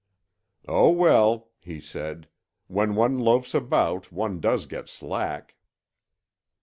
"Oh, 0.67 0.89
well," 0.89 1.51
he 1.59 1.79
said. 1.79 2.27
"When 2.65 2.95
one 2.95 3.19
loafs 3.19 3.53
about, 3.53 4.11
one 4.11 4.39
does 4.39 4.65
get 4.65 4.89
slack." 4.89 5.55